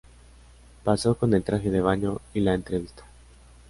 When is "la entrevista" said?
2.39-3.03